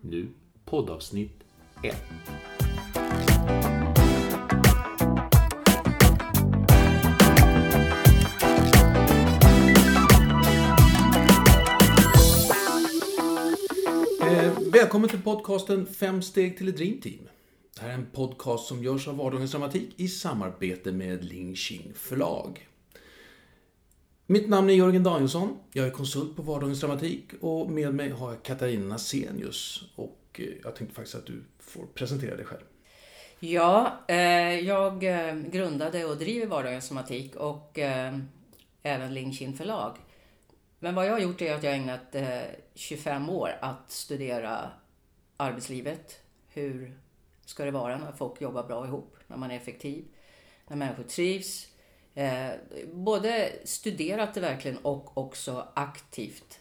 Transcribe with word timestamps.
Nu 0.00 0.28
poddavsnitt 0.64 1.44
1. 1.82 1.96
Eh, 14.20 14.58
välkommen 14.72 15.08
till 15.08 15.22
podcasten 15.22 15.86
Fem 15.86 16.22
steg 16.22 16.58
till 16.58 16.68
ett 16.68 16.76
Dreamteam. 16.76 17.28
Det 17.78 17.84
här 17.84 17.90
är 17.90 17.94
en 17.94 18.06
podcast 18.06 18.66
som 18.66 18.82
görs 18.84 19.08
av 19.08 19.16
Vardagens 19.16 19.50
Dramatik 19.50 19.88
i 19.96 20.08
samarbete 20.08 20.92
med 20.92 21.24
Ling 21.24 21.54
Qing 21.54 21.92
förlag. 21.94 22.68
Mitt 24.26 24.48
namn 24.48 24.70
är 24.70 24.74
Jörgen 24.74 25.02
Danielsson. 25.02 25.58
Jag 25.72 25.86
är 25.86 25.90
konsult 25.90 26.36
på 26.36 26.42
Vardagens 26.42 26.80
Dramatik 26.80 27.24
och 27.40 27.70
med 27.70 27.94
mig 27.94 28.10
har 28.10 28.30
jag 28.32 28.42
Katarina 28.42 28.86
Nasenius. 28.86 29.84
Och 29.94 30.20
eh, 30.32 30.44
jag 30.64 30.76
tänkte 30.76 30.94
faktiskt 30.94 31.14
att 31.14 31.26
du 31.26 31.44
får 31.58 31.86
presentera 31.86 32.36
dig 32.36 32.44
själv. 32.44 32.62
Ja, 33.40 34.04
eh, 34.08 34.60
jag 34.60 35.04
eh, 35.04 35.34
grundade 35.34 36.04
och 36.04 36.16
driver 36.16 36.46
Vardagens 36.46 36.88
Dramatik 36.88 37.36
och 37.36 37.78
eh, 37.78 38.18
även 38.82 39.14
Ling 39.14 39.32
Qing 39.32 39.56
förlag. 39.56 39.96
Men 40.78 40.94
vad 40.94 41.06
jag 41.06 41.12
har 41.12 41.20
gjort 41.20 41.42
är 41.42 41.54
att 41.54 41.62
jag 41.62 41.70
har 41.70 41.76
ägnat 41.76 42.14
eh, 42.14 42.40
25 42.74 43.30
år 43.30 43.50
att 43.60 43.90
studera 43.90 44.70
arbetslivet. 45.36 46.20
Hur 46.48 46.98
ska 47.48 47.64
det 47.64 47.70
vara 47.70 47.98
när 47.98 48.12
folk 48.12 48.40
jobbar 48.40 48.64
bra 48.64 48.86
ihop, 48.86 49.16
när 49.26 49.36
man 49.36 49.50
är 49.50 49.56
effektiv, 49.56 50.04
när 50.66 50.76
människor 50.76 51.02
trivs. 51.02 51.68
Eh, 52.14 52.50
både 52.92 53.52
studerat 53.64 54.34
det 54.34 54.40
verkligen 54.40 54.78
och 54.78 55.18
också 55.18 55.68
aktivt 55.74 56.60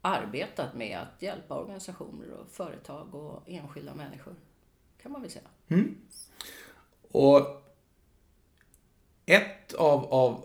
arbetat 0.00 0.74
med 0.74 0.98
att 0.98 1.22
hjälpa 1.22 1.54
organisationer 1.54 2.30
och 2.30 2.50
företag 2.50 3.14
och 3.14 3.42
enskilda 3.46 3.94
människor, 3.94 4.34
kan 5.02 5.12
man 5.12 5.22
väl 5.22 5.30
säga. 5.30 5.48
Mm. 5.68 5.96
Och 7.10 7.62
ett 9.26 9.74
av, 9.74 10.04
av 10.04 10.44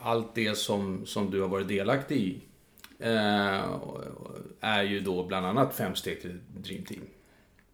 allt 0.00 0.34
det 0.34 0.58
som, 0.58 1.06
som 1.06 1.30
du 1.30 1.40
har 1.40 1.48
varit 1.48 1.68
delaktig 1.68 2.16
i 2.16 2.42
eh, 2.98 3.64
är 4.60 4.82
ju 4.82 5.00
då 5.00 5.24
bland 5.24 5.46
annat 5.46 5.74
fem 5.74 5.94
steg 5.94 6.20
till 6.20 6.40
Dream 6.56 6.84
Team. 6.84 7.02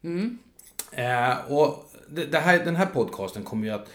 Mm. 0.02 0.38
Eh, 0.92 1.52
och 1.52 1.90
det, 2.08 2.38
här, 2.38 2.64
den 2.64 2.76
här 2.76 2.86
podcasten 2.86 3.42
kommer 3.44 3.66
ju 3.66 3.72
att 3.72 3.88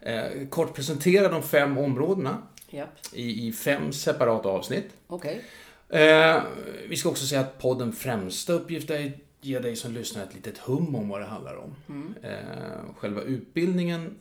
eh, 0.00 0.48
kort 0.50 0.74
presentera 0.74 1.28
de 1.28 1.42
fem 1.42 1.78
områdena 1.78 2.42
Japp, 2.70 2.88
i, 3.12 3.48
i 3.48 3.52
fem 3.52 3.92
separata 3.92 4.48
avsnitt. 4.48 4.86
okej. 5.06 5.44
Eh, 5.88 6.42
vi 6.88 6.96
ska 6.96 7.08
också 7.08 7.26
säga 7.26 7.40
att 7.40 7.58
podden 7.58 7.92
främsta 7.92 8.52
uppgift 8.52 8.90
är 8.90 9.06
att 9.06 9.12
ge 9.40 9.58
dig 9.58 9.76
som 9.76 9.92
lyssnar 9.92 10.22
ett 10.22 10.34
litet 10.34 10.58
hum 10.58 10.94
om 10.94 11.08
vad 11.08 11.20
det 11.20 11.26
handlar 11.26 11.56
om. 11.56 11.74
Eh, 12.22 12.94
själva 12.96 13.22
utbildningen 13.22 14.14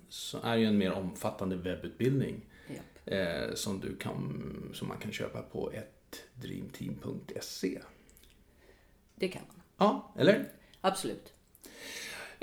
är 0.44 0.56
ju 0.56 0.66
en 0.66 0.78
mer 0.78 0.92
omfattande 0.92 1.56
webbutbildning 1.56 2.42
Japp. 2.68 2.80
eh, 3.06 3.54
som, 3.56 3.80
du 3.80 3.96
kan, 3.96 4.44
som 4.74 4.88
man 4.88 4.98
kan 4.98 5.12
köpa 5.12 5.42
på 5.42 5.72
ettdreamteam.se. 5.72 7.80
Det 9.16 9.28
kan 9.28 9.42
man. 9.48 9.62
Ja, 9.78 10.14
eller? 10.18 10.46
Absolut. 10.82 11.34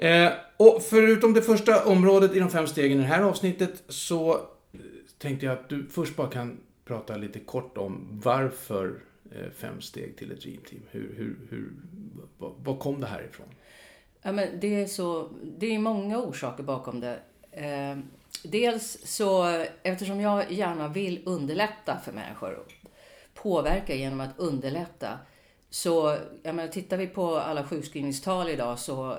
Eh, 0.01 0.33
och 0.56 0.83
förutom 0.83 1.33
det 1.34 1.43
första 1.43 1.84
området 1.84 2.34
i 2.34 2.39
de 2.39 2.51
fem 2.51 2.67
stegen 2.67 2.98
i 2.98 3.01
det 3.01 3.09
här 3.09 3.23
avsnittet 3.23 3.83
så 3.89 4.34
eh, 4.34 4.81
tänkte 5.19 5.47
jag 5.47 5.53
att 5.53 5.69
du 5.69 5.87
först 5.87 6.17
bara 6.17 6.29
kan 6.29 6.61
prata 6.84 7.17
lite 7.17 7.41
kort 7.41 7.79
om 7.79 8.21
varför 8.25 9.00
eh, 9.33 9.50
fem 9.56 9.81
steg 9.81 10.16
till 10.16 10.33
ett 10.33 10.41
dreamteam. 10.41 10.83
Hur, 10.91 11.15
hur, 11.16 11.37
hur, 11.50 11.72
vad, 12.38 12.78
kom 12.78 13.00
det 13.00 13.06
här 13.06 13.22
ifrån? 13.31 13.47
Ja, 14.22 14.33
men 14.33 14.61
det, 14.61 14.83
är 14.83 14.87
så, 14.87 15.28
det 15.59 15.75
är 15.75 15.78
många 15.78 16.19
orsaker 16.19 16.62
bakom 16.62 17.00
det. 17.00 17.19
Eh, 17.50 17.99
dels 18.43 18.99
så, 19.05 19.65
eftersom 19.82 20.21
jag 20.21 20.53
gärna 20.53 20.88
vill 20.88 21.22
underlätta 21.25 21.99
för 22.05 22.12
människor, 22.12 22.55
och 22.55 22.72
påverka 23.34 23.94
genom 23.94 24.21
att 24.21 24.38
underlätta, 24.38 25.19
så 25.71 26.17
jag 26.43 26.55
menar, 26.55 26.69
tittar 26.69 26.97
vi 26.97 27.06
på 27.06 27.37
alla 27.37 27.65
sjukskrivningstal 27.65 28.49
idag 28.49 28.78
så 28.78 29.19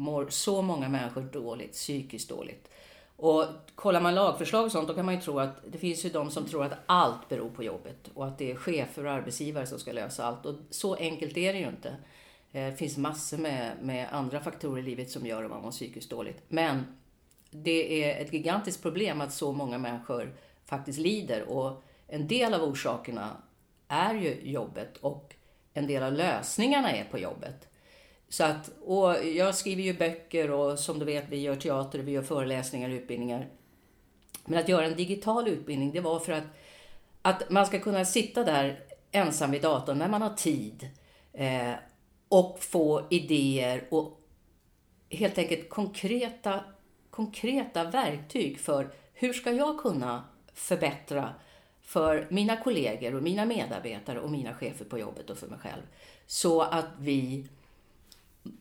mår 0.00 0.26
så 0.28 0.62
många 0.62 0.88
människor 0.88 1.22
dåligt, 1.22 1.72
psykiskt 1.72 2.28
dåligt. 2.28 2.68
Och 3.16 3.44
kollar 3.74 4.00
man 4.00 4.14
lagförslag 4.14 4.64
och 4.64 4.72
sånt, 4.72 4.88
då 4.88 4.94
kan 4.94 5.04
man 5.04 5.14
ju 5.14 5.20
tro 5.20 5.38
att 5.38 5.72
det 5.72 5.78
finns 5.78 6.04
ju 6.04 6.08
de 6.08 6.30
som 6.30 6.46
tror 6.46 6.64
att 6.64 6.72
allt 6.86 7.28
beror 7.28 7.50
på 7.50 7.64
jobbet 7.64 8.10
och 8.14 8.26
att 8.26 8.38
det 8.38 8.50
är 8.50 8.54
chefer 8.54 9.06
och 9.06 9.12
arbetsgivare 9.12 9.66
som 9.66 9.78
ska 9.78 9.92
lösa 9.92 10.24
allt. 10.24 10.46
Och 10.46 10.54
så 10.70 10.94
enkelt 10.94 11.36
är 11.36 11.52
det 11.52 11.58
ju 11.58 11.68
inte. 11.68 11.88
Eh, 12.52 12.70
det 12.70 12.76
finns 12.76 12.96
massor 12.96 13.38
med, 13.38 13.76
med 13.82 14.08
andra 14.12 14.40
faktorer 14.40 14.82
i 14.82 14.82
livet 14.82 15.10
som 15.10 15.26
gör 15.26 15.44
att 15.44 15.50
man 15.50 15.62
mår 15.62 15.70
psykiskt 15.70 16.10
dåligt. 16.10 16.42
Men 16.48 16.98
det 17.50 18.04
är 18.04 18.22
ett 18.22 18.32
gigantiskt 18.32 18.82
problem 18.82 19.20
att 19.20 19.32
så 19.32 19.52
många 19.52 19.78
människor 19.78 20.34
faktiskt 20.64 20.98
lider 20.98 21.48
och 21.48 21.82
en 22.06 22.28
del 22.28 22.54
av 22.54 22.62
orsakerna 22.62 23.36
är 23.88 24.14
ju 24.14 24.50
jobbet 24.50 24.96
och 24.96 25.34
en 25.72 25.86
del 25.86 26.02
av 26.02 26.12
lösningarna 26.12 26.92
är 26.92 27.04
på 27.04 27.18
jobbet. 27.18 27.69
Så 28.30 28.44
att, 28.44 28.70
och 28.84 29.24
jag 29.24 29.54
skriver 29.54 29.82
ju 29.82 29.94
böcker 29.94 30.50
och 30.50 30.78
som 30.78 30.98
du 30.98 31.04
vet, 31.04 31.24
vi 31.28 31.40
gör 31.40 31.56
teater, 31.56 31.98
vi 31.98 32.12
gör 32.12 32.22
föreläsningar 32.22 32.88
och 32.88 32.94
utbildningar. 32.94 33.48
Men 34.44 34.58
att 34.58 34.68
göra 34.68 34.86
en 34.86 34.96
digital 34.96 35.48
utbildning, 35.48 35.92
det 35.92 36.00
var 36.00 36.18
för 36.18 36.32
att, 36.32 36.44
att 37.22 37.50
man 37.50 37.66
ska 37.66 37.80
kunna 37.80 38.04
sitta 38.04 38.44
där 38.44 38.80
ensam 39.12 39.50
vid 39.50 39.62
datorn 39.62 39.98
när 39.98 40.08
man 40.08 40.22
har 40.22 40.30
tid 40.30 40.88
eh, 41.32 41.72
och 42.28 42.62
få 42.62 43.06
idéer 43.10 43.84
och 43.90 44.20
helt 45.08 45.38
enkelt 45.38 45.68
konkreta, 45.68 46.64
konkreta 47.10 47.84
verktyg 47.84 48.58
för 48.60 48.90
hur 49.14 49.32
ska 49.32 49.52
jag 49.52 49.78
kunna 49.78 50.24
förbättra 50.54 51.34
för 51.82 52.26
mina 52.30 52.56
kollegor 52.56 53.14
och 53.14 53.22
mina 53.22 53.44
medarbetare 53.44 54.20
och 54.20 54.30
mina 54.30 54.54
chefer 54.54 54.84
på 54.84 54.98
jobbet 54.98 55.30
och 55.30 55.38
för 55.38 55.48
mig 55.48 55.58
själv. 55.58 55.82
Så 56.26 56.62
att 56.62 56.88
vi 56.98 57.46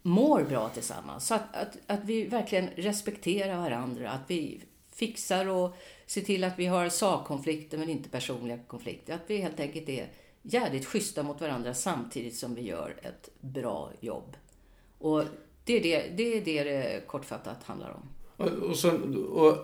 mår 0.01 0.43
bra 0.43 0.69
tillsammans. 0.69 1.27
Så 1.27 1.35
att, 1.35 1.55
att, 1.55 1.77
att 1.87 2.03
vi 2.03 2.23
verkligen 2.23 2.69
respekterar 2.75 3.57
varandra, 3.57 4.09
att 4.09 4.23
vi 4.27 4.61
fixar 4.91 5.45
och 5.45 5.75
ser 6.05 6.21
till 6.21 6.43
att 6.43 6.59
vi 6.59 6.65
har 6.65 6.89
sakkonflikter 6.89 7.77
men 7.77 7.89
inte 7.89 8.09
personliga 8.09 8.59
konflikter. 8.67 9.13
Att 9.13 9.23
vi 9.27 9.37
helt 9.37 9.59
enkelt 9.59 9.89
är 9.89 10.07
jävligt 10.41 10.85
schyssta 10.85 11.23
mot 11.23 11.41
varandra 11.41 11.73
samtidigt 11.73 12.35
som 12.35 12.55
vi 12.55 12.61
gör 12.61 12.95
ett 13.01 13.29
bra 13.39 13.91
jobb. 13.99 14.37
Och 14.97 15.23
det 15.63 15.73
är 15.73 15.83
det 15.83 16.15
det, 16.17 16.37
är 16.37 16.41
det, 16.45 16.63
det 16.63 17.07
kortfattat 17.07 17.63
handlar 17.63 17.89
om. 17.89 18.09
Och, 18.37 18.69
och, 18.69 18.77
sen, 18.77 19.25
och, 19.25 19.57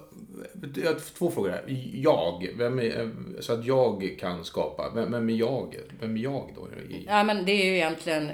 jag 0.75 0.91
har 0.93 0.99
två 0.99 1.31
frågor 1.31 1.49
här. 1.49 1.63
Jag, 1.93 2.47
vem 2.57 2.79
är, 2.79 3.11
så 3.39 3.53
att 3.53 3.65
jag 3.65 4.17
kan 4.19 4.45
skapa. 4.45 4.91
Vem, 4.95 5.11
vem 5.11 5.29
är 5.29 5.33
jag? 5.33 5.75
Vem 5.99 6.17
är 6.17 6.21
jag 6.21 6.51
då? 6.55 6.67
Ja, 7.07 7.23
men 7.23 7.45
det 7.45 7.51
är 7.51 7.65
ju 7.65 7.75
egentligen... 7.75 8.31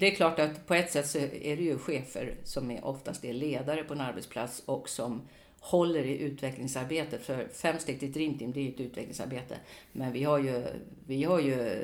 Det 0.00 0.06
är 0.06 0.14
klart 0.14 0.38
att 0.38 0.66
på 0.66 0.74
ett 0.74 0.92
sätt 0.92 1.06
så 1.06 1.18
är 1.18 1.56
det 1.56 1.62
ju 1.62 1.78
chefer 1.78 2.34
som 2.44 2.70
är 2.70 2.84
oftast 2.84 3.24
är 3.24 3.32
ledare 3.32 3.84
på 3.84 3.94
en 3.94 4.00
arbetsplats 4.00 4.62
och 4.66 4.88
som 4.88 5.28
håller 5.60 6.04
i 6.04 6.18
utvecklingsarbetet. 6.18 7.22
För 7.22 7.48
fem 7.48 7.78
steg 7.78 8.00
till 8.00 8.12
Dream 8.12 8.38
Team, 8.38 8.52
det 8.52 8.60
är 8.60 8.62
ju 8.62 8.70
ett 8.70 8.80
utvecklingsarbete. 8.80 9.56
Men 9.92 10.12
vi 10.12 10.24
har 10.24 10.38
ju, 10.38 10.64
vi 11.06 11.24
har 11.24 11.40
ju 11.40 11.82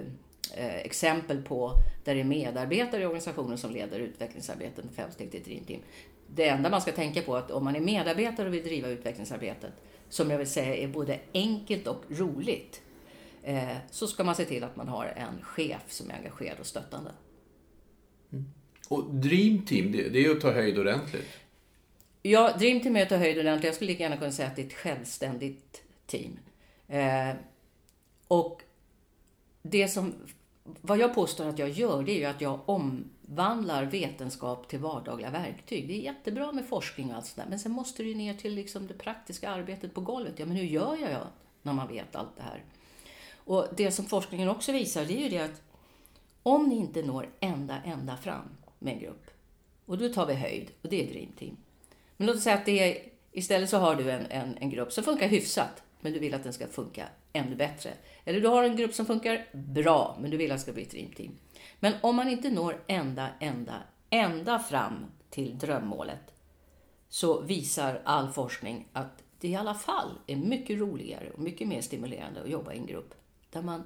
eh, 0.56 0.77
exempel 0.77 1.43
på 1.43 1.72
där 2.04 2.15
det 2.15 2.21
är 2.21 2.25
medarbetare 2.25 3.03
i 3.03 3.06
organisationen 3.06 3.59
som 3.59 3.71
leder 3.71 3.99
utvecklingsarbetet 3.99 4.84
med 4.84 4.94
fem 4.94 5.10
steg 5.10 5.31
till 5.31 5.43
Dream 5.43 5.65
Team. 5.65 5.81
Det 6.27 6.48
enda 6.48 6.71
man 6.71 6.81
ska 6.81 6.93
tänka 6.93 7.22
på 7.22 7.34
är 7.34 7.38
att 7.38 7.50
om 7.50 7.65
man 7.65 7.77
är 7.77 7.80
medarbetare 7.80 8.48
och 8.48 8.54
vill 8.54 8.65
driva 8.65 8.89
utvecklingsarbetet, 8.89 9.72
som 10.09 10.30
jag 10.30 10.39
vill 10.39 10.51
säga 10.51 10.77
är 10.77 10.89
både 10.89 11.18
enkelt 11.34 11.86
och 11.86 12.03
roligt, 12.09 12.83
eh, 13.42 13.77
så 13.91 14.07
ska 14.07 14.24
man 14.24 14.34
se 14.34 14.45
till 14.45 14.65
att 14.65 14.77
man 14.77 14.89
har 14.89 15.04
en 15.04 15.42
chef 15.42 15.83
som 15.89 16.10
är 16.10 16.15
engagerad 16.15 16.60
och 16.60 16.66
stöttande 16.66 17.10
och 18.88 19.04
Dream 19.15 19.62
Team, 19.62 19.92
det, 19.92 20.09
det 20.09 20.27
är 20.27 20.30
att 20.30 20.41
ta 20.41 20.53
höjd 20.53 20.78
ordentligt. 20.78 21.28
Ja, 22.22 22.56
Dream 22.59 22.80
Team 22.80 22.97
är 22.97 23.03
att 23.03 23.09
ta 23.09 23.16
höjd 23.16 23.38
ordentligt. 23.38 23.65
Jag 23.65 23.74
skulle 23.74 23.91
lika 23.91 24.03
gärna 24.03 24.16
kunna 24.16 24.33
säga 24.33 24.48
att 24.48 24.56
det 24.56 24.62
är 24.62 24.66
ett 24.66 24.72
självständigt 24.72 25.83
team. 26.06 26.38
Eh, 26.88 27.34
och 28.28 28.62
det 29.62 29.88
som, 29.88 30.15
vad 30.80 30.98
jag 30.98 31.15
påstår 31.15 31.48
att 31.48 31.59
jag 31.59 31.71
gör, 31.71 32.03
det 32.03 32.12
är 32.12 32.18
ju 32.18 32.24
att 32.24 32.41
jag 32.41 32.60
omvandlar 32.66 33.84
vetenskap 33.84 34.68
till 34.68 34.78
vardagliga 34.78 35.30
verktyg. 35.30 35.89
Det 35.89 35.94
är 35.94 36.03
jättebra 36.03 36.53
med 36.53 36.68
forskning 36.68 37.10
och 37.10 37.16
allt 37.16 37.27
sådär, 37.27 37.47
men 37.48 37.59
sen 37.59 37.72
måste 37.72 38.03
det 38.03 38.09
ju 38.09 38.15
ner 38.15 38.34
till 38.34 38.54
liksom 38.54 38.86
det 38.86 38.94
praktiska 38.94 39.50
arbetet 39.50 39.94
på 39.94 40.00
golvet. 40.00 40.39
Ja, 40.39 40.47
men 40.47 40.56
hur 40.56 40.66
gör 40.66 40.97
jag 40.97 41.27
när 41.62 41.72
man 41.72 41.89
vet 41.89 42.16
allt 42.16 42.36
det 42.36 42.42
här? 42.42 42.65
Och 43.34 43.66
det 43.77 43.91
som 43.91 44.04
forskningen 44.04 44.48
också 44.48 44.72
visar, 44.72 45.04
det 45.04 45.18
är 45.18 45.22
ju 45.22 45.28
det 45.28 45.44
att 45.44 45.62
om 46.42 46.68
ni 46.68 46.77
inte 46.77 47.03
når 47.03 47.28
ända, 47.41 47.82
ända 47.84 48.16
fram 48.16 48.48
med 48.86 48.94
en 48.94 49.00
grupp, 49.00 49.30
och 49.86 49.98
då 49.98 50.09
tar 50.09 50.27
vi 50.27 50.34
höjd, 50.34 50.71
och 50.83 50.88
det 50.88 51.03
är 51.03 51.12
Dream 51.12 51.33
Team. 51.33 51.56
Men 52.16 52.27
låt 52.27 52.36
oss 52.36 52.42
säga 52.42 52.56
att 52.56 52.66
det 52.66 52.78
är, 52.78 53.09
istället 53.33 53.71
så 53.71 53.77
har 53.77 53.94
du 53.94 54.10
en, 54.10 54.27
en, 54.27 54.59
en 54.60 54.71
grupp 54.71 54.92
som 54.92 55.04
funkar 55.04 55.28
hyfsat, 55.28 55.83
men 56.00 56.12
du 56.12 56.18
vill 56.18 56.34
att 56.34 56.42
den 56.42 56.53
ska 56.53 56.66
funka 56.66 57.09
ännu 57.33 57.56
bättre. 57.56 57.91
Eller 58.24 58.41
du 58.41 58.48
har 58.48 58.62
en 58.62 58.77
grupp 58.77 58.94
som 58.94 59.06
funkar 59.06 59.47
bra, 59.53 60.18
men 60.21 60.30
du 60.30 60.36
vill 60.36 60.53
att 60.53 60.59
det 60.59 60.62
ska 60.62 60.72
bli 60.72 60.83
ett 60.83 60.91
dream 60.91 61.10
team. 61.10 61.33
Men 61.80 61.94
om 62.03 62.16
man 62.16 62.28
inte 62.28 62.50
når 62.50 62.84
ända, 62.86 63.28
ända, 63.41 63.83
ända 64.10 64.59
fram 64.59 65.06
till 65.30 65.59
drömmålet 65.59 66.34
så 67.09 67.41
visar 67.41 68.03
all 68.04 68.32
forskning 68.32 68.89
att 68.92 69.22
det 69.41 69.48
i 69.48 69.56
alla 69.56 69.74
fall 69.74 70.10
är 70.27 70.36
mycket 70.36 70.78
roligare 70.78 71.30
och 71.30 71.39
mycket 71.39 71.68
mer 71.68 71.80
stimulerande 71.80 72.42
att 72.42 72.50
jobba 72.50 72.72
i 72.72 72.78
en 72.78 72.86
grupp 72.86 73.15
där 73.50 73.62
man 73.62 73.84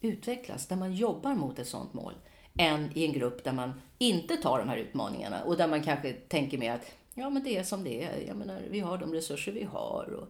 utvecklas, 0.00 0.66
där 0.66 0.76
man 0.76 0.94
jobbar 0.94 1.34
mot 1.34 1.58
ett 1.58 1.68
sådant 1.68 1.94
mål, 1.94 2.14
än 2.58 2.90
i 2.94 3.04
en 3.04 3.12
grupp 3.12 3.44
där 3.44 3.52
man 3.52 3.80
inte 3.98 4.36
tar 4.36 4.58
de 4.58 4.68
här 4.68 4.76
utmaningarna 4.76 5.42
och 5.42 5.56
där 5.56 5.68
man 5.68 5.82
kanske 5.82 6.12
tänker 6.12 6.58
mer 6.58 6.72
att 6.72 6.92
ja, 7.14 7.30
men 7.30 7.44
det 7.44 7.56
är 7.56 7.62
som 7.62 7.84
det 7.84 8.04
är. 8.04 8.26
Jag 8.26 8.36
menar, 8.36 8.60
vi 8.70 8.80
har 8.80 8.98
de 8.98 9.12
resurser 9.12 9.52
vi 9.52 9.64
har 9.64 10.14
och, 10.14 10.28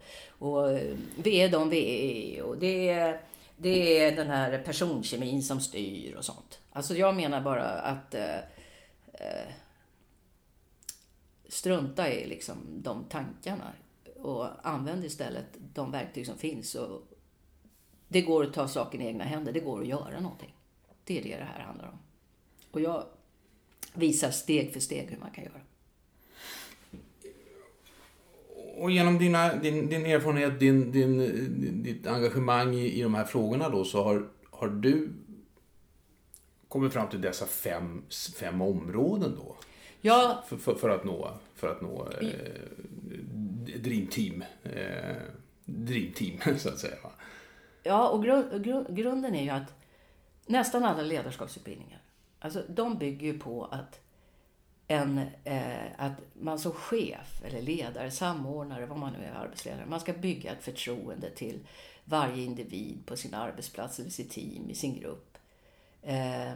och 0.49 0.70
eh, 0.70 0.96
vi 1.17 1.37
är 1.37 1.49
de 1.49 1.69
vi 1.69 2.37
är 2.38 2.43
och 2.43 2.58
det 2.58 2.88
är, 2.88 3.20
det 3.56 3.99
är 3.99 4.17
den 4.17 4.26
här 4.26 4.58
personkemin 4.58 5.43
som 5.43 5.61
styr 5.61 6.14
och 6.14 6.25
sånt. 6.25 6.61
Alltså 6.73 6.94
jag 6.94 7.17
menar 7.17 7.40
bara 7.40 7.64
att 7.64 8.14
eh, 8.14 8.38
eh, 9.12 9.49
strunta 11.49 12.12
i 12.12 12.26
liksom 12.26 12.56
de 12.69 13.05
tankarna 13.05 13.73
och 14.17 14.46
använd 14.62 15.05
istället 15.05 15.46
de 15.75 15.90
verktyg 15.90 16.26
som 16.26 16.38
finns. 16.38 16.75
Och 16.75 17.02
det 18.08 18.23
går 18.23 18.44
att 18.44 18.55
ta 18.55 18.69
saken 18.69 19.02
i 19.02 19.06
egna 19.06 19.25
händer, 19.25 19.52
det 19.52 19.61
går 19.61 19.81
att 19.81 19.87
göra 19.87 20.20
någonting. 20.20 20.55
Det 21.05 21.19
är 21.19 21.23
det 21.23 21.37
det 21.37 21.49
här 21.55 21.61
handlar 21.61 21.88
om. 21.88 21.99
Och 22.76 22.82
jag 22.82 23.05
visar 23.94 24.31
steg 24.31 24.73
för 24.73 24.81
steg 24.81 25.11
hur 25.11 25.19
man 25.19 25.31
kan 25.31 25.44
göra. 25.44 25.61
Och 28.76 28.90
genom 28.90 29.19
dina, 29.19 29.55
din, 29.55 29.88
din 29.88 30.06
erfarenhet, 30.06 30.61
din, 30.61 30.93
din, 30.93 31.82
ditt 31.82 32.06
engagemang 32.06 32.75
i, 32.75 32.99
i 32.99 33.02
de 33.02 33.14
här 33.14 33.25
frågorna 33.25 33.69
då 33.69 33.84
så 33.84 34.02
har, 34.02 34.28
har 34.50 34.69
du 34.69 35.08
kommit 36.69 36.93
fram 36.93 37.08
till 37.08 37.20
dessa 37.20 37.46
fem, 37.46 38.05
fem 38.37 38.61
områden 38.61 39.37
då? 39.37 39.56
Ja. 40.00 40.44
För, 40.49 40.56
för, 40.56 40.75
för 40.75 40.88
att 40.88 41.05
nå, 41.05 41.31
för 41.55 41.69
att 41.69 41.82
nå 41.82 42.08
eh, 42.20 42.28
Dream 43.78 44.06
Team. 44.06 44.44
Eh, 44.62 45.17
dream 45.64 46.12
Team, 46.12 46.40
så 46.58 46.69
att 46.69 46.78
säga. 46.78 46.96
Ja, 47.82 48.08
och 48.08 48.25
gru, 48.25 48.58
gru, 48.58 48.84
grunden 48.88 49.34
är 49.34 49.43
ju 49.43 49.50
att 49.50 49.75
nästan 50.46 50.84
alla 50.84 51.02
ledarskapsutbildningar, 51.02 52.00
alltså 52.38 52.62
de 52.69 52.99
bygger 52.99 53.27
ju 53.27 53.38
på 53.38 53.65
att 53.65 54.00
en, 54.88 55.21
eh, 55.44 55.87
att 55.97 56.12
man 56.33 56.59
som 56.59 56.73
chef 56.73 57.43
eller 57.44 57.62
ledare, 57.62 58.11
samordnare, 58.11 58.87
vad 58.87 58.99
man 58.99 59.12
nu 59.12 59.25
är, 59.25 59.33
arbetsledare, 59.33 59.87
man 59.87 60.00
ska 60.00 60.12
bygga 60.12 60.53
ett 60.53 60.65
förtroende 60.65 61.31
till 61.31 61.67
varje 62.05 62.44
individ 62.44 63.06
på 63.06 63.17
sin 63.17 63.35
arbetsplats, 63.35 63.99
eller 63.99 64.11
sitt 64.11 64.31
team, 64.31 64.71
i 64.71 64.75
sin 64.75 65.00
grupp. 65.00 65.38
Eh, 66.03 66.53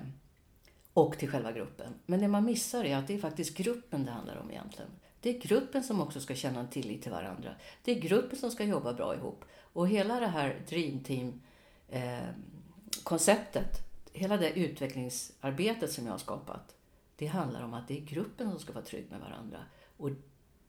och 0.92 1.18
till 1.18 1.30
själva 1.30 1.52
gruppen. 1.52 1.94
Men 2.06 2.20
det 2.20 2.28
man 2.28 2.44
missar 2.44 2.84
är 2.84 2.96
att 2.96 3.06
det 3.06 3.14
är 3.14 3.18
faktiskt 3.18 3.56
gruppen 3.56 4.04
det 4.04 4.10
handlar 4.10 4.36
om 4.36 4.50
egentligen. 4.50 4.90
Det 5.20 5.36
är 5.36 5.40
gruppen 5.40 5.84
som 5.84 6.00
också 6.00 6.20
ska 6.20 6.34
känna 6.34 6.60
en 6.60 6.68
tillit 6.68 7.02
till 7.02 7.12
varandra. 7.12 7.54
Det 7.84 7.92
är 7.92 8.00
gruppen 8.00 8.38
som 8.38 8.50
ska 8.50 8.64
jobba 8.64 8.92
bra 8.92 9.14
ihop. 9.14 9.44
Och 9.72 9.88
hela 9.88 10.20
det 10.20 10.26
här 10.26 10.62
Dream 10.68 11.04
Team-konceptet, 11.04 13.78
eh, 13.78 13.84
hela 14.20 14.36
det 14.36 14.50
utvecklingsarbetet 14.58 15.92
som 15.92 16.06
jag 16.06 16.12
har 16.12 16.18
skapat, 16.18 16.74
det 17.16 17.26
handlar 17.26 17.62
om 17.62 17.74
att 17.74 17.88
det 17.88 17.96
är 17.96 18.00
gruppen 18.00 18.50
som 18.50 18.60
ska 18.60 18.72
vara 18.72 18.84
trygg 18.84 19.06
med 19.10 19.20
varandra. 19.20 19.58
Och 19.96 20.10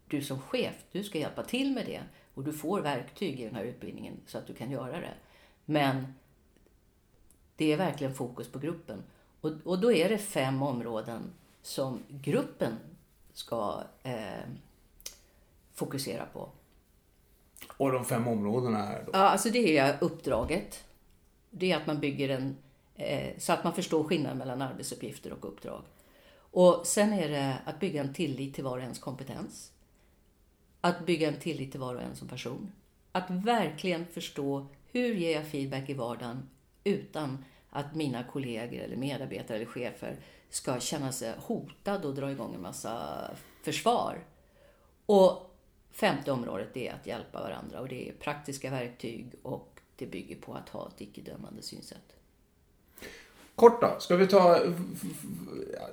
du 0.07 0.21
som 0.21 0.41
chef, 0.41 0.75
du 0.91 1.03
ska 1.03 1.19
hjälpa 1.19 1.43
till 1.43 1.73
med 1.73 1.85
det. 1.85 2.01
Och 2.33 2.43
du 2.43 2.53
får 2.53 2.81
verktyg 2.81 3.39
i 3.39 3.45
den 3.45 3.55
här 3.55 3.63
utbildningen 3.63 4.13
så 4.25 4.37
att 4.37 4.47
du 4.47 4.53
kan 4.53 4.71
göra 4.71 4.99
det. 4.99 5.13
Men 5.65 6.13
det 7.55 7.71
är 7.73 7.77
verkligen 7.77 8.13
fokus 8.13 8.47
på 8.47 8.59
gruppen. 8.59 9.03
Och, 9.41 9.51
och 9.63 9.79
då 9.79 9.91
är 9.91 10.09
det 10.09 10.17
fem 10.17 10.63
områden 10.63 11.33
som 11.61 11.99
gruppen 12.07 12.77
ska 13.33 13.83
eh, 14.03 14.43
fokusera 15.73 16.25
på. 16.25 16.49
Och 17.77 17.91
de 17.91 18.05
fem 18.05 18.27
områdena 18.27 18.79
är 18.79 19.03
då? 19.05 19.09
Ja, 19.13 19.19
alltså 19.19 19.49
det 19.49 19.77
är 19.77 19.97
uppdraget. 20.01 20.83
Det 21.49 21.71
är 21.71 21.77
att 21.77 21.87
man 21.87 21.99
bygger 21.99 22.29
en, 22.29 22.57
Eh, 23.01 23.37
så 23.37 23.53
att 23.53 23.63
man 23.63 23.73
förstår 23.73 24.03
skillnaden 24.03 24.37
mellan 24.37 24.61
arbetsuppgifter 24.61 25.33
och 25.33 25.45
uppdrag. 25.45 25.83
Och 26.35 26.81
sen 26.87 27.13
är 27.13 27.29
det 27.29 27.57
att 27.65 27.79
bygga 27.79 28.01
en 28.01 28.13
tillit 28.13 28.55
till 28.55 28.63
var 28.63 28.77
och 28.77 28.83
ens 28.83 28.99
kompetens. 28.99 29.71
Att 30.81 31.05
bygga 31.05 31.27
en 31.27 31.39
tillit 31.39 31.71
till 31.71 31.79
var 31.79 31.95
och 31.95 32.01
en 32.01 32.15
som 32.15 32.27
person. 32.27 32.71
Att 33.11 33.29
verkligen 33.29 34.05
förstå 34.05 34.67
hur 34.91 35.15
ger 35.15 35.35
jag 35.35 35.47
feedback 35.47 35.89
i 35.89 35.93
vardagen 35.93 36.49
utan 36.83 37.45
att 37.69 37.95
mina 37.95 38.23
kollegor 38.23 38.79
eller 38.79 38.95
medarbetare 38.95 39.57
eller 39.57 39.65
chefer 39.65 40.15
ska 40.49 40.79
känna 40.79 41.11
sig 41.11 41.33
hotade 41.37 42.07
och 42.07 42.15
dra 42.15 42.31
igång 42.31 42.55
en 42.55 42.61
massa 42.61 43.21
försvar. 43.63 44.23
Och 45.05 45.55
femte 45.91 46.31
området 46.31 46.77
är 46.77 46.93
att 46.93 47.07
hjälpa 47.07 47.41
varandra 47.41 47.79
och 47.79 47.87
det 47.87 48.09
är 48.09 48.13
praktiska 48.13 48.71
verktyg 48.71 49.33
och 49.43 49.79
det 49.95 50.05
bygger 50.05 50.35
på 50.35 50.53
att 50.53 50.69
ha 50.69 50.87
ett 50.87 51.01
icke-dömande 51.01 51.61
synsätt. 51.61 52.20
Kort 53.61 53.81
då, 53.81 53.95
ska 53.99 54.15
vi 54.15 54.27
ta... 54.27 54.59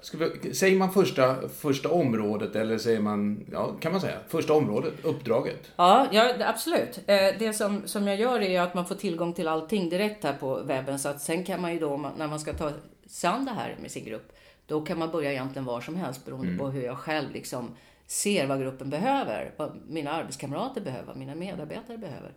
Ska 0.03 0.19
vi, 0.19 0.55
säger 0.55 0.77
man 0.77 0.93
första, 0.93 1.49
första 1.49 1.89
området 1.89 2.57
eller 2.57 2.79
säger 2.79 3.01
man, 3.01 3.45
ja 3.53 3.73
kan 3.81 3.93
man 3.93 4.01
säga, 4.01 4.19
första 4.29 4.53
området, 4.53 4.93
uppdraget? 5.03 5.73
Ja, 5.77 6.07
ja 6.13 6.35
absolut. 6.41 6.99
Eh, 7.07 7.39
det 7.39 7.53
som, 7.53 7.83
som 7.85 8.09
jag 8.09 8.21
gör 8.21 8.41
är 8.41 8.61
att 8.61 8.75
man 8.75 8.87
får 8.87 8.95
tillgång 8.95 9.33
till 9.33 9.49
allting 9.49 9.89
direkt 9.89 10.25
här 10.25 10.33
på 10.33 10.63
webben. 10.63 10.99
Så 10.99 11.09
att 11.09 11.21
sen 11.21 11.45
kan 11.45 11.61
man 11.61 11.73
ju 11.73 11.79
då, 11.79 12.11
när 12.17 12.29
man 12.29 12.41
ska 12.41 12.53
ta 12.53 12.71
sig 13.07 13.31
an 13.31 13.45
det 13.45 13.51
här 13.51 13.77
med 13.81 13.91
sin 13.91 14.05
grupp, 14.05 14.33
då 14.67 14.81
kan 14.81 14.99
man 14.99 15.11
börja 15.11 15.33
egentligen 15.33 15.65
var 15.65 15.81
som 15.81 15.97
helst 15.97 16.25
beroende 16.25 16.47
mm. 16.47 16.59
på 16.59 16.69
hur 16.69 16.83
jag 16.83 16.99
själv 16.99 17.33
liksom 17.33 17.77
ser 18.07 18.47
vad 18.47 18.61
gruppen 18.61 18.91
behöver. 18.91 19.53
Vad 19.57 19.79
mina 19.89 20.13
arbetskamrater 20.13 20.81
behöver, 20.81 21.07
vad 21.07 21.17
mina 21.17 21.35
medarbetare 21.35 21.99
behöver. 21.99 22.33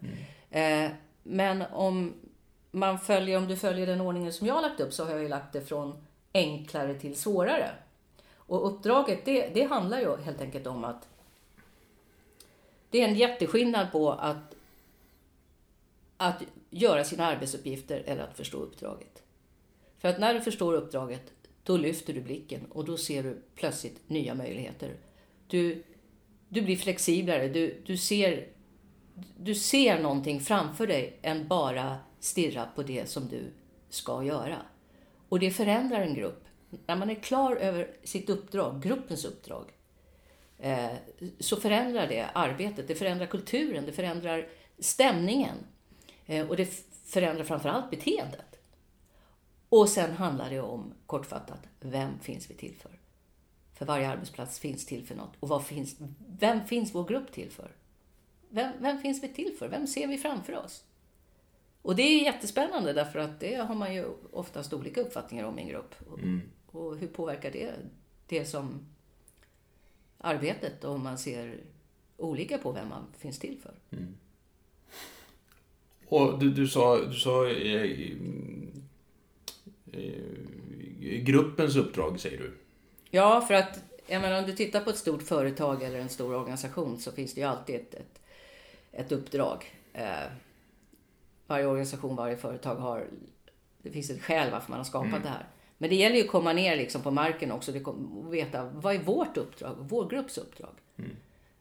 Mm. 0.51 0.86
Eh, 0.86 0.92
men 1.24 1.63
om 1.72 2.13
man 2.71 3.00
följer, 3.00 3.38
om 3.38 3.47
du 3.47 3.56
följer 3.56 3.88
den 3.88 4.01
ordningen 4.01 4.33
som 4.33 4.47
jag 4.47 4.53
har 4.53 4.62
lagt 4.62 4.79
upp 4.79 4.94
så 4.94 5.03
har 5.03 5.12
jag 5.12 5.21
ju 5.21 5.27
lagt 5.27 5.53
det 5.53 5.62
från 5.62 5.94
enklare 6.33 7.00
till 7.00 7.15
svårare. 7.15 7.71
Och 8.33 8.68
uppdraget 8.68 9.25
det, 9.25 9.47
det 9.53 9.63
handlar 9.63 10.00
ju 10.00 10.18
helt 10.18 10.41
enkelt 10.41 10.68
om 10.68 10.83
att 10.83 11.07
det 12.89 13.01
är 13.01 13.07
en 13.07 13.15
jätteskillnad 13.15 13.92
på 13.92 14.11
att, 14.11 14.56
att 16.18 16.44
göra 16.69 17.04
sina 17.04 17.25
arbetsuppgifter 17.25 18.04
eller 18.06 18.23
att 18.23 18.37
förstå 18.37 18.57
uppdraget. 18.57 19.23
För 19.99 20.07
att 20.07 20.19
när 20.19 20.33
du 20.33 20.42
förstår 20.42 20.73
uppdraget, 20.73 21.33
då 21.63 21.78
lyfter 21.78 22.13
du 22.13 22.21
blicken 22.21 22.66
och 22.69 22.85
då 22.85 22.97
ser 22.97 23.23
du 23.23 23.42
plötsligt 23.56 24.09
nya 24.09 24.35
möjligheter. 24.35 24.95
Du, 25.47 25.83
du 26.49 26.61
blir 26.61 26.78
flexiblare, 26.78 27.47
du, 27.47 27.81
du, 27.85 27.97
ser, 27.97 28.47
du 29.37 29.56
ser 29.56 30.01
någonting 30.01 30.40
framför 30.40 30.87
dig 30.87 31.19
än 31.21 31.47
bara 31.47 31.97
stirra 32.21 32.68
på 32.75 32.83
det 32.83 33.09
som 33.09 33.28
du 33.28 33.51
ska 33.90 34.23
göra. 34.23 34.57
Och 35.30 35.40
det 35.40 35.51
förändrar 35.51 36.01
en 36.01 36.13
grupp. 36.13 36.45
När 36.85 36.95
man 36.95 37.09
är 37.09 37.16
klar 37.16 37.56
över 37.56 37.92
sitt 38.04 38.30
uppdrag, 38.30 38.81
gruppens 38.81 39.25
uppdrag, 39.25 39.71
eh, 40.57 40.92
så 41.40 41.56
förändrar 41.56 42.07
det 42.07 42.30
arbetet, 42.33 42.87
det 42.87 42.95
förändrar 42.95 43.25
kulturen, 43.25 43.85
det 43.85 43.92
förändrar 43.92 44.47
stämningen. 44.80 45.57
Eh, 46.25 46.49
och 46.49 46.57
det 46.57 46.66
förändrar 47.06 47.44
framförallt 47.44 47.90
beteendet. 47.90 48.59
Och 49.69 49.90
sen 49.90 50.11
handlar 50.11 50.49
det 50.49 50.61
om, 50.61 50.94
kortfattat, 51.06 51.68
vem 51.80 52.19
finns 52.19 52.49
vi 52.49 52.54
till 52.54 52.75
för? 52.75 52.99
För 53.73 53.85
varje 53.85 54.09
arbetsplats 54.09 54.59
finns 54.59 54.85
till 54.85 55.06
för 55.06 55.16
något. 55.16 55.33
Och 55.40 55.49
vad 55.49 55.66
finns, 55.66 55.95
vem 56.40 56.66
finns 56.66 56.95
vår 56.95 57.04
grupp 57.04 57.31
till 57.31 57.51
för? 57.51 57.71
Vem, 58.49 58.71
vem 58.80 58.99
finns 58.99 59.23
vi 59.23 59.28
till 59.28 59.56
för? 59.59 59.68
Vem 59.68 59.87
ser 59.87 60.07
vi 60.07 60.18
framför 60.18 60.57
oss? 60.57 60.83
Och 61.81 61.95
det 61.95 62.02
är 62.02 62.23
jättespännande 62.23 62.94
därför 62.94 63.19
att 63.19 63.40
det 63.40 63.56
har 63.56 63.76
man 63.76 63.95
ju 63.95 64.06
oftast 64.31 64.73
olika 64.73 65.02
uppfattningar 65.02 65.45
om 65.45 65.59
i 65.59 65.61
en 65.61 65.68
grupp. 65.68 65.95
Mm. 66.18 66.42
Och 66.71 66.97
hur 66.97 67.07
påverkar 67.07 67.52
det 67.52 67.71
det 68.28 68.45
som 68.45 68.85
arbetet 70.18 70.83
om 70.83 71.04
man 71.04 71.18
ser 71.18 71.57
olika 72.18 72.57
på 72.57 72.71
vem 72.71 72.90
man 72.90 73.06
finns 73.18 73.40
till 73.40 73.59
för? 73.64 73.97
Mm. 73.97 74.16
Och 76.07 76.40
du, 76.40 76.52
du 76.52 76.68
sa, 76.68 77.06
du 77.06 77.14
sa 77.14 77.47
eh, 77.47 78.11
eh, 79.92 81.21
gruppens 81.23 81.76
uppdrag, 81.76 82.19
säger 82.19 82.38
du? 82.38 82.54
Ja, 83.09 83.42
för 83.42 83.54
att 83.54 83.80
jag 84.07 84.21
menar, 84.21 84.40
om 84.40 84.45
du 84.45 84.54
tittar 84.54 84.81
på 84.81 84.90
ett 84.90 84.97
stort 84.97 85.23
företag 85.23 85.83
eller 85.83 86.00
en 86.00 86.09
stor 86.09 86.35
organisation 86.35 87.00
så 87.00 87.11
finns 87.11 87.33
det 87.33 87.42
ju 87.42 87.47
alltid 87.47 87.76
ett, 87.76 87.94
ett, 87.94 88.21
ett 88.92 89.11
uppdrag. 89.11 89.66
Eh, 89.94 90.31
varje 91.51 91.65
organisation, 91.65 92.15
varje 92.15 92.37
företag 92.37 92.75
har... 92.75 93.07
Det 93.83 93.91
finns 93.91 94.09
ett 94.09 94.21
skäl 94.21 94.51
varför 94.51 94.69
man 94.69 94.79
har 94.79 94.85
skapat 94.85 95.09
mm. 95.09 95.21
det 95.21 95.29
här. 95.29 95.47
Men 95.77 95.89
det 95.89 95.95
gäller 95.95 96.15
ju 96.15 96.21
att 96.21 96.31
komma 96.31 96.53
ner 96.53 96.75
liksom 96.75 97.01
på 97.01 97.11
marken 97.11 97.51
också 97.51 97.71
och 97.85 98.33
veta 98.33 98.69
vad 98.73 98.95
är 98.95 98.99
vårt 98.99 99.37
uppdrag, 99.37 99.75
vår 99.79 100.09
grupps 100.09 100.37
uppdrag. 100.37 100.73
Mm. 100.97 101.11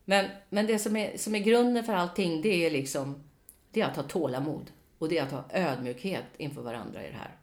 Men, 0.05 0.27
men 0.49 0.67
det 0.67 0.79
som 0.79 0.97
är, 0.97 1.17
som 1.17 1.35
är 1.35 1.39
grunden 1.39 1.85
för 1.85 1.93
allting, 1.93 2.43
det 2.43 2.67
är 2.67 2.71
liksom 2.71 3.23
det 3.71 3.81
är 3.81 3.87
att 3.87 3.97
ha 3.97 4.03
tålamod. 4.03 4.71
Och 4.99 5.09
det 5.09 5.19
är 5.19 5.23
att 5.23 5.33
ha 5.33 5.45
ödmjukhet 5.51 6.25
inför 6.37 6.63
varandra 6.63 7.07
i 7.07 7.11
det 7.11 7.19
här. 7.19 7.37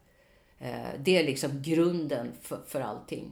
Eh, 0.59 0.99
det 0.99 1.17
är 1.17 1.23
liksom 1.23 1.61
grunden 1.61 2.31
för, 2.41 2.59
för 2.67 2.81
allting. 2.81 3.31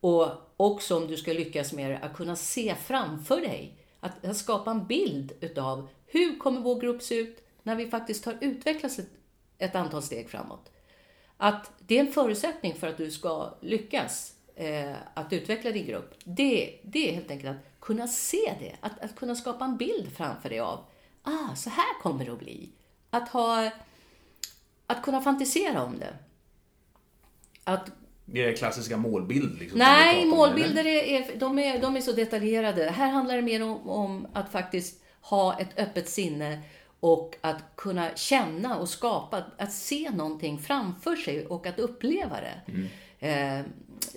Och 0.00 0.28
också 0.56 0.96
om 0.96 1.06
du 1.06 1.16
ska 1.16 1.32
lyckas 1.32 1.72
med 1.72 1.90
det, 1.90 1.98
att 1.98 2.14
kunna 2.14 2.36
se 2.36 2.74
framför 2.74 3.40
dig. 3.40 3.76
Att, 4.00 4.24
att 4.24 4.36
skapa 4.36 4.70
en 4.70 4.86
bild 4.86 5.32
utav 5.40 5.88
hur 6.06 6.38
kommer 6.38 6.60
vår 6.60 6.80
grupp 6.80 7.02
se 7.02 7.14
ut 7.14 7.42
när 7.62 7.76
vi 7.76 7.90
faktiskt 7.90 8.24
har 8.24 8.36
utvecklats 8.40 8.98
ett, 8.98 9.10
ett 9.58 9.74
antal 9.74 10.02
steg 10.02 10.30
framåt. 10.30 10.70
Att 11.36 11.70
det 11.78 11.96
är 11.96 12.00
en 12.00 12.12
förutsättning 12.12 12.74
för 12.74 12.86
att 12.86 12.96
du 12.96 13.10
ska 13.10 13.54
lyckas 13.60 14.34
eh, 14.54 14.94
att 15.14 15.32
utveckla 15.32 15.70
din 15.70 15.86
grupp. 15.86 16.14
Det, 16.24 16.80
det 16.82 17.08
är 17.08 17.14
helt 17.14 17.30
enkelt 17.30 17.50
att 17.50 17.80
kunna 17.80 18.08
se 18.08 18.54
det, 18.60 18.76
att, 18.80 19.00
att 19.00 19.16
kunna 19.16 19.34
skapa 19.34 19.64
en 19.64 19.76
bild 19.76 20.12
framför 20.16 20.48
dig 20.48 20.60
av, 20.60 20.84
ah, 21.22 21.54
så 21.56 21.70
här 21.70 22.02
kommer 22.02 22.24
det 22.24 22.32
att 22.32 22.38
bli. 22.38 22.72
Att 23.10 23.28
ha, 23.28 23.70
att 24.86 25.02
kunna 25.02 25.20
fantisera 25.20 25.82
om 25.82 25.98
det. 25.98 26.14
Att 27.64 27.90
det 28.24 28.44
är 28.44 28.56
klassiska 28.56 28.96
målbild? 28.96 29.58
Liksom, 29.58 29.78
Nej, 29.78 30.26
målbilder 30.26 30.86
är, 30.86 31.02
är, 31.02 31.36
de 31.36 31.58
är, 31.58 31.80
de 31.80 31.96
är 31.96 32.00
så 32.00 32.12
detaljerade. 32.12 32.90
Här 32.90 33.10
handlar 33.10 33.36
det 33.36 33.42
mer 33.42 33.62
om, 33.62 33.88
om, 33.88 34.26
att 34.32 34.52
faktiskt 34.52 35.02
ha 35.20 35.60
ett 35.60 35.78
öppet 35.78 36.08
sinne 36.08 36.62
och 37.00 37.36
att 37.40 37.76
kunna 37.76 38.16
känna 38.16 38.78
och 38.78 38.88
skapa, 38.88 39.44
att 39.58 39.72
se 39.72 40.10
någonting 40.10 40.58
framför 40.58 41.16
sig 41.16 41.46
och 41.46 41.66
att 41.66 41.78
uppleva 41.78 42.36
det. 42.40 42.72
Mm. 42.72 42.88
Eh, 43.20 43.66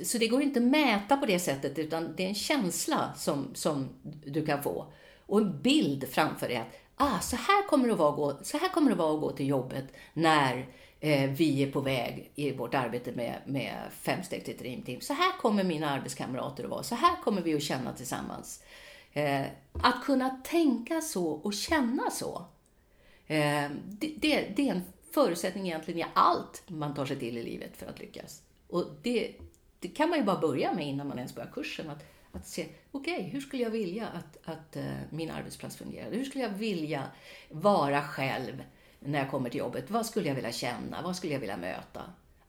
så 0.04 0.18
det 0.18 0.28
går 0.28 0.42
inte 0.42 0.60
att 0.60 0.66
mäta 0.66 1.18
på 1.18 1.26
det 1.26 1.40
sättet, 1.40 1.80
utan 1.80 2.16
det 2.16 2.24
är 2.24 2.28
en 2.28 2.36
känsla 2.36 3.14
som, 3.16 3.48
som 3.54 3.90
du 4.26 4.46
kan 4.46 4.64
få. 4.64 4.86
Och 5.26 5.40
en 5.40 5.62
bild 5.62 6.08
framför 6.10 6.48
dig. 6.48 6.58
Att, 6.58 6.68
ah, 6.96 7.20
så, 7.20 7.36
här 7.36 7.68
kommer 7.68 7.88
det 7.88 7.96
vara 7.96 8.10
att 8.10 8.16
gå, 8.16 8.40
så 8.44 8.58
här 8.58 8.70
kommer 8.70 8.90
det 8.90 8.98
vara 8.98 9.14
att 9.14 9.22
gå 9.22 9.32
till 9.32 9.48
jobbet 9.48 9.86
när 10.14 10.68
eh, 11.00 11.30
vi 11.30 11.64
är 11.64 11.72
på 11.72 11.82
väg 11.82 12.32
i 12.36 12.52
vårt 12.52 12.74
arbete 12.74 13.12
med, 13.12 13.36
med 13.46 13.76
fem 13.92 14.24
steg 14.24 14.46
till 14.46 14.58
dreamteam. 14.58 15.02
Så 15.02 15.14
här 15.14 15.38
kommer 15.42 15.64
mina 15.64 15.90
arbetskamrater 15.90 16.64
att 16.64 16.70
vara. 16.70 16.84
Så 16.84 16.96
här 16.96 17.22
kommer 17.24 17.42
vi 17.42 17.56
att 17.56 17.64
känna 17.64 17.94
tillsammans. 17.94 18.64
Eh, 19.14 19.42
att 19.74 20.04
kunna 20.06 20.30
tänka 20.30 21.02
så 21.02 21.28
och 21.28 21.54
känna 21.54 22.10
så. 22.10 22.46
Eh, 23.28 23.70
det, 23.90 24.14
det, 24.18 24.54
det, 24.56 24.70
är 24.70 24.76
en 24.76 24.84
förutsättning 25.12 25.68
egentligen 25.68 26.00
i 26.00 26.06
allt 26.14 26.64
man 26.68 26.94
tar 26.94 27.06
sig 27.06 27.20
till 27.20 27.38
i 27.38 27.44
livet 27.44 27.78
för 27.78 27.86
att 27.86 28.00
lyckas. 28.00 28.42
Och 28.68 28.86
det, 29.02 29.36
det 29.80 29.88
kan 29.88 30.10
man 30.10 30.20
ju 30.20 30.26
bara 30.26 30.40
börja 30.40 30.74
med 30.74 30.88
innan 30.88 31.08
man 31.08 31.18
ens 31.18 31.36
börjar 31.36 31.52
kursen. 31.54 31.90
Att, 31.90 32.04
att 32.32 32.48
se, 32.48 32.68
okej, 32.92 33.16
okay, 33.18 33.30
hur 33.30 33.42
skulle 33.42 33.64
jag 33.64 33.70
vilja 33.70 34.08
att, 34.08 34.38
att 34.44 34.78
uh, 34.78 34.84
min 35.10 35.32
arbetsplats 35.32 35.78
fungerade? 35.78 36.16
Hur 36.16 36.26
skulle 36.26 36.44
jag 36.44 36.52
vilja 36.52 37.04
vara 37.50 38.02
själv 38.02 38.64
när 39.00 39.20
jag 39.20 39.32
kommer 39.32 39.50
till 39.50 39.60
jobbet? 39.60 39.92
Vad 39.92 40.06
skulle 40.06 40.28
jag 40.28 40.36
vilja 40.36 40.52
känna? 40.52 41.02
Vad 41.02 41.16
skulle 41.16 41.34
jag 41.34 41.40
vilja 41.40 41.58
möta? 41.58 42.02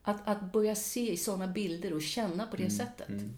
Att, 0.03 0.29
att 0.29 0.53
börja 0.53 0.75
se 0.75 1.13
i 1.13 1.17
sådana 1.17 1.47
bilder 1.47 1.93
och 1.93 2.03
känna 2.03 2.47
på 2.47 2.57
det 2.57 2.63
mm, 2.63 2.77
sättet. 2.77 3.09
Mm. 3.09 3.37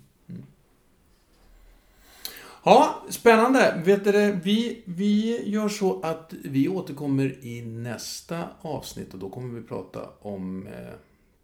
Ja, 2.69 3.05
spännande. 3.09 3.83
Vet 3.85 4.05
du, 4.05 4.41
vi, 4.45 4.83
vi 4.85 5.43
gör 5.49 5.69
så 5.69 6.01
att 6.01 6.33
vi 6.45 6.69
återkommer 6.69 7.45
i 7.45 7.63
nästa 7.63 8.49
avsnitt 8.61 9.15
och 9.15 9.21
då 9.21 9.29
kommer 9.29 9.61
vi 9.61 9.67
prata 9.67 10.11
om 10.21 10.67
eh, 10.67 10.95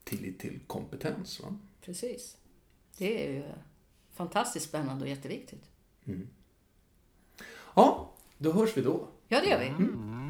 tillit 0.04 0.38
till 0.38 0.60
kompetens. 0.66 1.40
Va? 1.40 1.58
Precis. 1.84 2.36
Det 2.98 3.26
är 3.26 3.32
ju 3.32 3.42
fantastiskt 4.12 4.68
spännande 4.68 5.04
och 5.04 5.10
jätteviktigt. 5.10 5.70
Mm. 6.04 6.28
Ja, 7.74 8.12
då 8.38 8.52
hörs 8.52 8.76
vi 8.76 8.82
då. 8.82 9.08
Ja, 9.28 9.40
det 9.40 9.48
gör 9.48 9.58
vi. 9.58 9.66
Mm. 9.66 10.21